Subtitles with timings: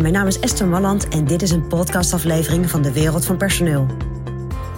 [0.00, 3.86] Mijn naam is Esther Malland en dit is een podcastaflevering van de Wereld van Personeel.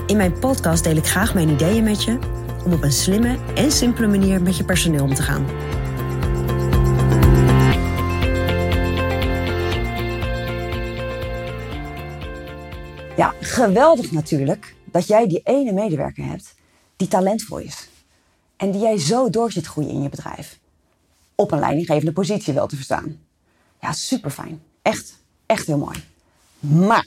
[0.06, 2.18] In mijn podcast deel ik graag mijn ideeën met je
[2.64, 5.46] om op een slimme en simpele manier met je personeel om te gaan.
[13.16, 16.54] Ja, geweldig natuurlijk dat jij die ene medewerker hebt
[16.96, 17.88] die talentvol is.
[18.56, 20.58] En die jij zo door zit groeien in je bedrijf.
[21.34, 23.20] Op een leidinggevende positie wel te verstaan.
[23.80, 24.67] Ja, super fijn.
[24.88, 26.04] Echt, echt heel mooi.
[26.58, 27.06] Maar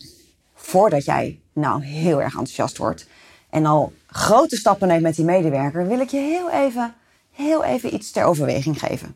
[0.56, 3.08] voordat jij nou heel erg enthousiast wordt
[3.50, 6.94] en al grote stappen neemt met die medewerker, wil ik je heel even,
[7.32, 9.16] heel even iets ter overweging geven.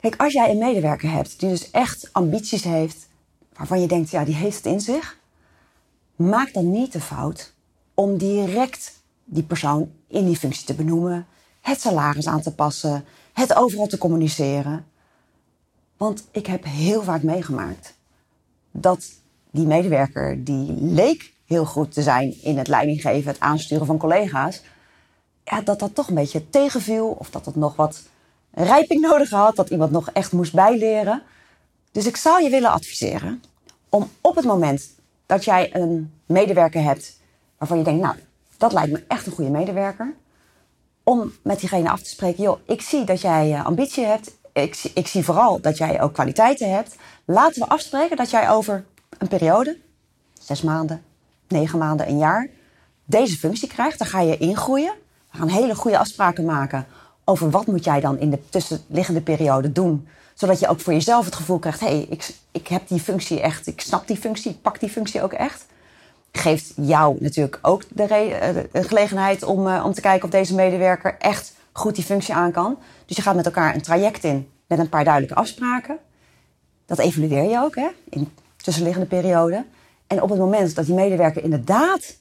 [0.00, 3.08] Kijk, als jij een medewerker hebt die dus echt ambities heeft,
[3.52, 5.18] waarvan je denkt, ja, die heeft het in zich,
[6.16, 7.52] maak dan niet de fout
[7.94, 8.92] om direct
[9.24, 11.26] die persoon in die functie te benoemen,
[11.60, 14.86] het salaris aan te passen, het overal te communiceren.
[15.96, 17.94] Want ik heb heel vaak meegemaakt
[18.70, 19.12] dat
[19.50, 24.62] die medewerker die leek heel goed te zijn in het leidinggeven, het aansturen van collega's,
[25.44, 28.02] ja, dat dat toch een beetje tegenviel of dat het nog wat
[28.50, 31.22] rijping nodig had, dat iemand nog echt moest bijleren.
[31.92, 33.42] Dus ik zou je willen adviseren
[33.88, 34.90] om op het moment
[35.26, 37.20] dat jij een medewerker hebt
[37.58, 38.16] waarvan je denkt, nou,
[38.56, 40.14] dat lijkt me echt een goede medewerker,
[41.02, 44.90] om met diegene af te spreken, joh, ik zie dat jij eh, ambitie hebt, ik,
[44.94, 46.96] ik zie vooral dat jij ook kwaliteiten hebt.
[47.24, 48.84] Laten we afspreken dat jij over
[49.18, 49.78] een periode,
[50.40, 51.02] zes maanden,
[51.48, 52.48] negen maanden, een jaar,
[53.04, 53.98] deze functie krijgt.
[53.98, 54.92] Dan ga je ingroeien.
[55.30, 56.86] We gaan hele goede afspraken maken
[57.24, 60.08] over wat moet jij dan in de tussenliggende periode doen.
[60.34, 63.40] Zodat je ook voor jezelf het gevoel krijgt, hé, hey, ik, ik heb die functie
[63.40, 65.66] echt, ik snap die functie, ik pak die functie ook echt.
[66.32, 71.16] Geeft jou natuurlijk ook de, eh, gelegenheid om, uh, om te kijken of deze medewerker
[71.18, 72.78] echt goed die functie aan kan.
[73.06, 75.98] Dus je gaat met elkaar een traject in met een paar duidelijke afspraken.
[76.86, 79.64] Dat evalueer je ook hè, in tussenliggende periode.
[80.06, 82.16] En op het moment dat die medewerker inderdaad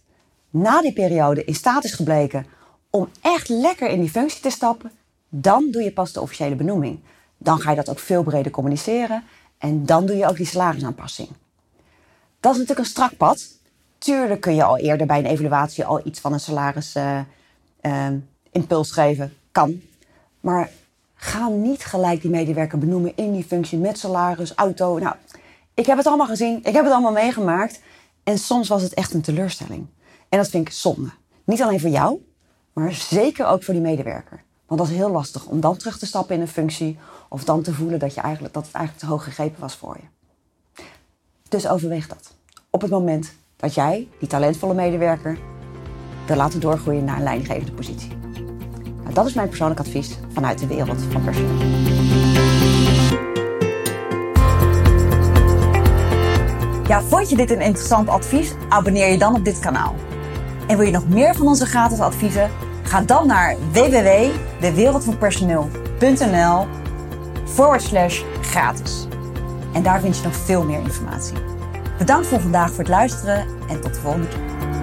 [0.49, 2.45] na die periode in staat is gebleken
[2.89, 4.91] om echt lekker in die functie te stappen,
[5.29, 6.99] dan doe je pas de officiële benoeming.
[7.37, 9.23] Dan ga je dat ook veel breder communiceren
[9.57, 11.29] en dan doe je ook die salarisaanpassing.
[12.39, 13.47] Dat is natuurlijk een strak pad.
[13.97, 16.95] Tuurlijk kun je al eerder bij een evaluatie al iets van een salarisimpuls
[17.81, 19.33] uh, uh, geven.
[19.55, 19.81] Kan.
[20.39, 20.69] Maar
[21.13, 24.97] ga niet gelijk die medewerker benoemen in die functie met salaris, auto.
[24.97, 25.15] Nou,
[25.73, 27.81] ik heb het allemaal gezien, ik heb het allemaal meegemaakt.
[28.23, 29.87] En soms was het echt een teleurstelling.
[30.29, 31.09] En dat vind ik zonde.
[31.43, 32.25] Niet alleen voor jou,
[32.73, 34.43] maar zeker ook voor die medewerker.
[34.67, 36.97] Want dat is heel lastig om dan terug te stappen in een functie
[37.29, 39.97] of dan te voelen dat, je eigenlijk, dat het eigenlijk te hoog gegrepen was voor
[40.01, 40.83] je.
[41.49, 42.33] Dus overweeg dat.
[42.69, 45.37] Op het moment dat jij, die talentvolle medewerker,
[46.27, 48.34] wil laten doorgroeien naar een leidinggevende positie.
[49.05, 51.57] Nou, dat is mijn persoonlijk advies vanuit de wereld van personeel.
[56.87, 58.53] Ja, vond je dit een interessant advies?
[58.69, 59.95] Abonneer je dan op dit kanaal.
[60.67, 62.49] En wil je nog meer van onze gratis adviezen?
[62.83, 66.65] Ga dan naar www.dewereldvanpersoneel.nl
[67.45, 69.07] forward slash gratis.
[69.73, 71.37] En daar vind je nog veel meer informatie.
[71.97, 74.74] Bedankt voor vandaag voor het luisteren en tot de volgende keer.